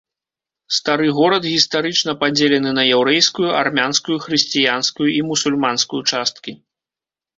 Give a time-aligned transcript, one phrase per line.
[0.75, 6.51] Стары горад гістарычна падзелены на яўрэйскую, армянскую, хрысціянскую і мусульманскую часткі.